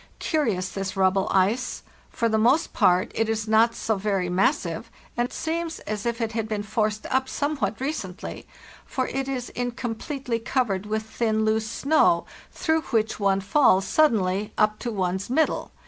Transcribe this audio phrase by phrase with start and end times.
[0.17, 1.83] Curious this rubble ice.
[2.09, 6.19] For the most part it is not so very mas sive, and seems as if
[6.19, 8.47] it had been forced up somewhat recently,
[8.83, 14.79] for it is incompletely covered with thin, loose snow, through which one falls suddenly up
[14.79, 15.71] to one's mid dle.